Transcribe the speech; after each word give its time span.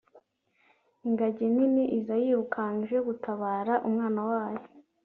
Ingagi 1.07 1.45
nini 1.55 1.65
[silverback] 1.65 1.97
iza 1.97 2.15
yirukanka 2.23 2.81
ije 2.85 2.99
gutabara 3.07 3.73
umwana 3.87 4.21
wayo 4.29 4.65